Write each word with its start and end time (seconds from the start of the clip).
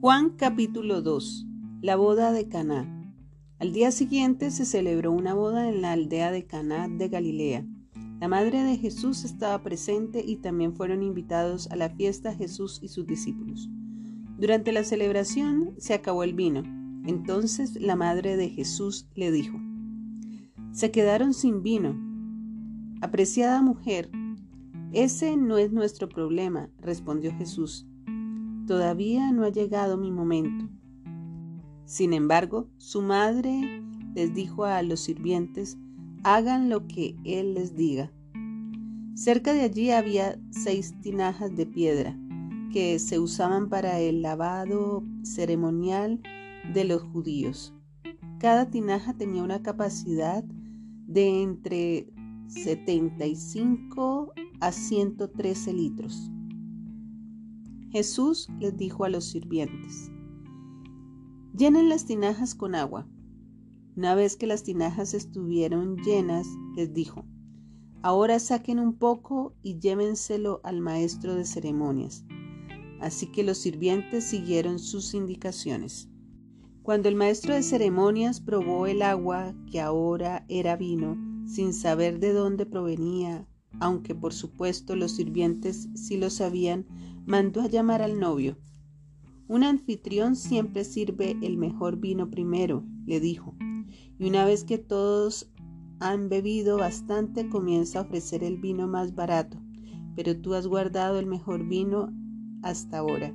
Juan 0.00 0.30
capítulo 0.30 1.02
2 1.02 1.46
La 1.82 1.94
boda 1.94 2.32
de 2.32 2.48
Caná 2.48 3.12
Al 3.58 3.74
día 3.74 3.90
siguiente 3.90 4.50
se 4.50 4.64
celebró 4.64 5.12
una 5.12 5.34
boda 5.34 5.68
en 5.68 5.82
la 5.82 5.92
aldea 5.92 6.32
de 6.32 6.46
Caná 6.46 6.88
de 6.88 7.10
Galilea. 7.10 7.66
La 8.18 8.26
madre 8.26 8.62
de 8.62 8.78
Jesús 8.78 9.24
estaba 9.24 9.62
presente 9.62 10.24
y 10.26 10.36
también 10.36 10.74
fueron 10.74 11.02
invitados 11.02 11.70
a 11.70 11.76
la 11.76 11.90
fiesta 11.90 12.34
Jesús 12.34 12.78
y 12.80 12.88
sus 12.88 13.06
discípulos. 13.06 13.68
Durante 14.38 14.72
la 14.72 14.84
celebración 14.84 15.74
se 15.76 15.92
acabó 15.92 16.22
el 16.24 16.32
vino. 16.32 16.62
Entonces 17.04 17.78
la 17.78 17.94
madre 17.94 18.38
de 18.38 18.48
Jesús 18.48 19.06
le 19.14 19.30
dijo, 19.30 19.60
Se 20.72 20.90
quedaron 20.90 21.34
sin 21.34 21.62
vino. 21.62 21.94
Apreciada 23.02 23.60
mujer, 23.60 24.10
ese 24.92 25.36
no 25.36 25.58
es 25.58 25.72
nuestro 25.72 26.08
problema, 26.08 26.70
respondió 26.80 27.36
Jesús 27.36 27.86
Todavía 28.66 29.32
no 29.32 29.44
ha 29.44 29.50
llegado 29.50 29.96
mi 29.96 30.10
momento. 30.10 30.68
Sin 31.84 32.12
embargo, 32.12 32.68
su 32.76 33.02
madre 33.02 33.82
les 34.14 34.34
dijo 34.34 34.64
a 34.64 34.82
los 34.82 35.00
sirvientes, 35.00 35.78
hagan 36.22 36.68
lo 36.68 36.86
que 36.86 37.16
él 37.24 37.54
les 37.54 37.74
diga. 37.74 38.12
Cerca 39.14 39.52
de 39.52 39.62
allí 39.62 39.90
había 39.90 40.38
seis 40.50 40.94
tinajas 41.00 41.54
de 41.54 41.66
piedra 41.66 42.16
que 42.72 42.98
se 42.98 43.18
usaban 43.18 43.68
para 43.68 43.98
el 43.98 44.22
lavado 44.22 45.02
ceremonial 45.22 46.20
de 46.72 46.84
los 46.84 47.02
judíos. 47.02 47.74
Cada 48.38 48.70
tinaja 48.70 49.14
tenía 49.14 49.42
una 49.42 49.62
capacidad 49.62 50.44
de 51.06 51.42
entre 51.42 52.12
75 52.46 54.32
a 54.60 54.72
113 54.72 55.72
litros. 55.72 56.30
Jesús 57.90 58.48
les 58.60 58.76
dijo 58.76 59.04
a 59.04 59.08
los 59.08 59.24
sirvientes, 59.24 60.12
llenen 61.56 61.88
las 61.88 62.06
tinajas 62.06 62.54
con 62.54 62.76
agua. 62.76 63.08
Una 63.96 64.14
vez 64.14 64.36
que 64.36 64.46
las 64.46 64.62
tinajas 64.62 65.12
estuvieron 65.12 65.96
llenas, 65.96 66.46
les 66.76 66.94
dijo, 66.94 67.26
ahora 68.02 68.38
saquen 68.38 68.78
un 68.78 68.94
poco 68.94 69.56
y 69.64 69.80
llévenselo 69.80 70.60
al 70.62 70.80
maestro 70.80 71.34
de 71.34 71.44
ceremonias. 71.44 72.24
Así 73.00 73.26
que 73.26 73.42
los 73.42 73.58
sirvientes 73.58 74.22
siguieron 74.22 74.78
sus 74.78 75.12
indicaciones. 75.12 76.08
Cuando 76.82 77.08
el 77.08 77.16
maestro 77.16 77.54
de 77.54 77.64
ceremonias 77.64 78.40
probó 78.40 78.86
el 78.86 79.02
agua 79.02 79.52
que 79.70 79.80
ahora 79.80 80.44
era 80.48 80.76
vino, 80.76 81.16
sin 81.44 81.74
saber 81.74 82.20
de 82.20 82.32
dónde 82.34 82.66
provenía, 82.66 83.48
aunque 83.78 84.14
por 84.14 84.32
supuesto 84.32 84.96
los 84.96 85.12
sirvientes 85.12 85.88
sí 85.94 86.16
lo 86.16 86.30
sabían, 86.30 86.86
mandó 87.26 87.60
a 87.62 87.68
llamar 87.68 88.02
al 88.02 88.18
novio. 88.18 88.58
Un 89.48 89.64
anfitrión 89.64 90.36
siempre 90.36 90.84
sirve 90.84 91.36
el 91.42 91.56
mejor 91.56 91.96
vino 91.96 92.30
primero, 92.30 92.84
le 93.06 93.20
dijo, 93.20 93.54
y 94.18 94.28
una 94.28 94.44
vez 94.44 94.64
que 94.64 94.78
todos 94.78 95.50
han 95.98 96.28
bebido 96.28 96.78
bastante 96.78 97.48
comienza 97.48 97.98
a 97.98 98.02
ofrecer 98.02 98.42
el 98.42 98.56
vino 98.56 98.86
más 98.88 99.14
barato, 99.14 99.58
pero 100.16 100.36
tú 100.40 100.54
has 100.54 100.66
guardado 100.66 101.18
el 101.18 101.26
mejor 101.26 101.66
vino 101.66 102.12
hasta 102.62 102.98
ahora. 102.98 103.34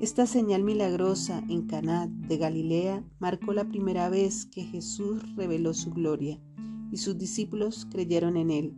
Esta 0.00 0.26
señal 0.26 0.62
milagrosa 0.62 1.44
en 1.48 1.66
Caná 1.66 2.08
de 2.08 2.38
Galilea 2.38 3.04
marcó 3.18 3.52
la 3.52 3.68
primera 3.68 4.08
vez 4.08 4.46
que 4.46 4.64
Jesús 4.64 5.34
reveló 5.36 5.74
su 5.74 5.90
gloria, 5.90 6.40
y 6.90 6.96
sus 6.96 7.18
discípulos 7.18 7.86
creyeron 7.90 8.36
en 8.36 8.50
él. 8.50 8.74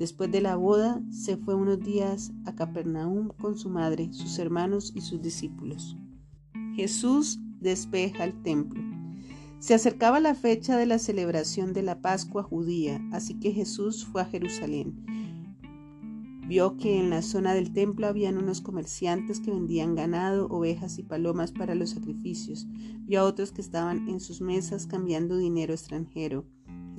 Después 0.00 0.32
de 0.32 0.40
la 0.40 0.56
boda, 0.56 1.02
se 1.10 1.36
fue 1.36 1.54
unos 1.54 1.78
días 1.78 2.32
a 2.46 2.54
Capernaum 2.54 3.28
con 3.38 3.58
su 3.58 3.68
madre, 3.68 4.10
sus 4.14 4.38
hermanos 4.38 4.92
y 4.94 5.02
sus 5.02 5.20
discípulos. 5.20 5.94
Jesús 6.74 7.38
despeja 7.60 8.24
el 8.24 8.42
templo. 8.42 8.82
Se 9.58 9.74
acercaba 9.74 10.18
la 10.18 10.34
fecha 10.34 10.78
de 10.78 10.86
la 10.86 10.98
celebración 10.98 11.74
de 11.74 11.82
la 11.82 12.00
Pascua 12.00 12.42
judía, 12.42 12.98
así 13.12 13.38
que 13.40 13.52
Jesús 13.52 14.06
fue 14.06 14.22
a 14.22 14.24
Jerusalén. 14.24 15.04
Vio 16.48 16.78
que 16.78 16.98
en 16.98 17.10
la 17.10 17.20
zona 17.20 17.52
del 17.52 17.74
templo 17.74 18.06
habían 18.06 18.38
unos 18.38 18.62
comerciantes 18.62 19.38
que 19.38 19.50
vendían 19.50 19.94
ganado, 19.94 20.46
ovejas 20.46 20.98
y 20.98 21.02
palomas 21.02 21.52
para 21.52 21.74
los 21.74 21.90
sacrificios. 21.90 22.66
Vio 23.00 23.20
a 23.20 23.24
otros 23.24 23.52
que 23.52 23.60
estaban 23.60 24.08
en 24.08 24.20
sus 24.20 24.40
mesas 24.40 24.86
cambiando 24.86 25.36
dinero 25.36 25.74
extranjero. 25.74 26.46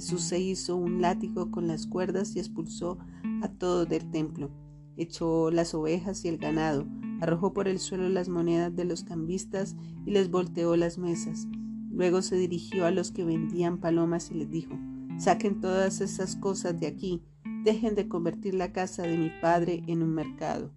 Jesús 0.02 0.24
se 0.24 0.40
hizo 0.40 0.78
un 0.78 1.00
látigo 1.00 1.52
con 1.52 1.68
las 1.68 1.86
cuerdas 1.86 2.36
y 2.36 2.40
expulsó 2.40 2.98
a 3.44 3.50
todos 3.50 3.88
del 3.88 4.10
templo. 4.10 4.50
Echó 4.98 5.52
las 5.52 5.76
ovejas 5.76 6.26
y 6.26 6.28
el 6.28 6.40
ganado, 6.40 6.88
arrojó 7.22 7.54
por 7.54 7.68
el 7.68 7.78
suelo 7.78 8.10
las 8.10 8.28
monedas 8.28 8.76
de 8.76 8.84
los 8.84 9.04
cambistas 9.04 9.76
y 10.08 10.10
les 10.10 10.32
volteó 10.32 10.76
las 10.76 10.98
mesas. 10.98 11.48
Luego 11.92 12.24
se 12.24 12.36
dirigió 12.36 12.88
a 12.88 12.92
los 12.92 13.12
que 13.12 13.24
vendían 13.24 13.78
palomas 13.78 14.32
y 14.32 14.34
les 14.34 14.50
dijo, 14.50 14.74
saquen 15.20 15.62
todas 15.62 16.02
esas 16.02 16.36
cosas 16.36 16.80
de 16.80 16.88
aquí, 16.88 17.22
dejen 17.64 17.94
de 17.94 18.08
convertir 18.08 18.56
la 18.56 18.74
casa 18.74 19.04
de 19.04 19.20
mi 19.20 19.30
padre 19.40 19.84
en 19.86 20.02
un 20.02 20.16
mercado. 20.16 20.72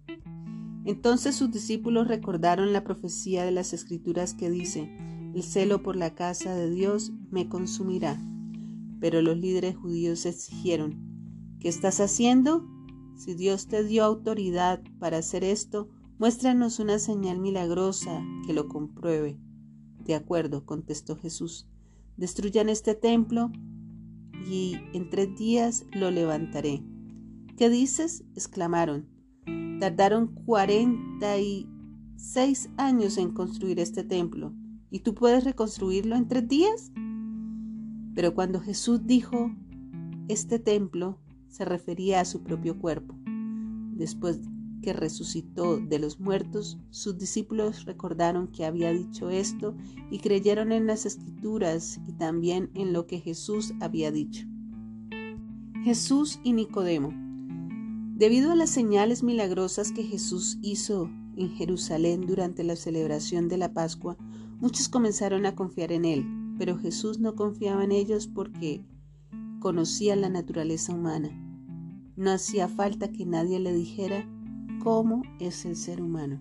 Entonces 0.85 1.33
sus 1.33 1.51
discípulos 1.51 2.07
recordaron 2.07 2.73
la 2.73 2.83
profecía 2.83 3.43
de 3.43 3.49
las 3.49 3.73
escrituras 3.73 4.35
que 4.35 4.51
dice, 4.51 4.95
el 5.33 5.41
celo 5.41 5.81
por 5.81 5.95
la 5.95 6.13
casa 6.13 6.53
de 6.53 6.69
Dios 6.69 7.11
me 7.31 7.49
consumirá. 7.49 8.19
Pero 9.05 9.21
los 9.21 9.37
líderes 9.37 9.75
judíos 9.75 10.25
exigieron, 10.25 10.97
¿qué 11.59 11.69
estás 11.69 11.99
haciendo? 11.99 12.67
Si 13.15 13.35
Dios 13.35 13.67
te 13.67 13.83
dio 13.83 14.03
autoridad 14.03 14.81
para 14.97 15.19
hacer 15.19 15.43
esto, 15.43 15.91
muéstranos 16.17 16.79
una 16.79 16.97
señal 16.97 17.39
milagrosa 17.39 18.25
que 18.47 18.53
lo 18.53 18.67
compruebe. 18.67 19.37
De 20.03 20.15
acuerdo, 20.15 20.65
contestó 20.65 21.15
Jesús. 21.17 21.69
Destruyan 22.17 22.67
este 22.67 22.95
templo 22.95 23.51
y 24.49 24.77
en 24.93 25.11
tres 25.11 25.37
días 25.37 25.85
lo 25.91 26.09
levantaré. 26.09 26.83
¿Qué 27.57 27.69
dices? 27.69 28.23
exclamaron. 28.33 29.07
Tardaron 29.79 30.33
cuarenta 30.33 31.37
y 31.37 31.69
seis 32.15 32.71
años 32.77 33.19
en 33.19 33.33
construir 33.33 33.79
este 33.79 34.03
templo. 34.03 34.51
¿Y 34.89 35.01
tú 35.01 35.13
puedes 35.13 35.43
reconstruirlo 35.43 36.15
en 36.15 36.27
tres 36.27 36.47
días? 36.47 36.91
Pero 38.15 38.33
cuando 38.33 38.61
Jesús 38.61 39.05
dijo 39.05 39.51
este 40.29 40.57
templo, 40.57 41.19
se 41.49 41.65
refería 41.65 42.21
a 42.21 42.25
su 42.25 42.41
propio 42.41 42.79
cuerpo. 42.79 43.15
Después 43.93 44.39
que 44.81 44.93
resucitó 44.93 45.77
de 45.77 45.99
los 45.99 46.19
muertos, 46.19 46.77
sus 46.89 47.17
discípulos 47.17 47.85
recordaron 47.85 48.47
que 48.47 48.65
había 48.65 48.91
dicho 48.91 49.29
esto 49.29 49.75
y 50.09 50.19
creyeron 50.19 50.71
en 50.71 50.87
las 50.87 51.05
escrituras 51.05 51.99
y 52.07 52.13
también 52.13 52.69
en 52.73 52.93
lo 52.93 53.05
que 53.05 53.19
Jesús 53.19 53.73
había 53.81 54.11
dicho. 54.11 54.47
Jesús 55.83 56.39
y 56.43 56.53
Nicodemo. 56.53 57.13
Debido 58.15 58.51
a 58.51 58.55
las 58.55 58.69
señales 58.69 59.23
milagrosas 59.23 59.91
que 59.91 60.03
Jesús 60.03 60.57
hizo 60.61 61.09
en 61.35 61.49
Jerusalén 61.49 62.25
durante 62.25 62.63
la 62.63 62.75
celebración 62.75 63.49
de 63.49 63.57
la 63.57 63.73
Pascua, 63.73 64.17
muchos 64.59 64.87
comenzaron 64.87 65.45
a 65.45 65.55
confiar 65.55 65.91
en 65.91 66.05
él 66.05 66.44
pero 66.57 66.77
Jesús 66.77 67.19
no 67.19 67.35
confiaba 67.35 67.83
en 67.83 67.91
ellos 67.91 68.27
porque 68.27 68.85
conocía 69.59 70.15
la 70.15 70.29
naturaleza 70.29 70.93
humana. 70.93 71.29
No 72.15 72.31
hacía 72.31 72.67
falta 72.67 73.11
que 73.11 73.25
nadie 73.25 73.59
le 73.59 73.73
dijera 73.73 74.27
cómo 74.83 75.23
es 75.39 75.65
el 75.65 75.75
ser 75.75 76.01
humano. 76.01 76.39